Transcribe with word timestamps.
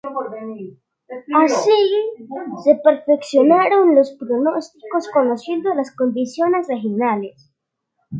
Así, 1.43 1.87
se 2.63 2.73
perfeccionaron 2.83 3.93
los 3.93 4.11
pronósticos 4.13 5.07
conociendo 5.13 5.71
las 5.75 5.95
condiciones 5.95 6.67
regionales. 6.67 7.51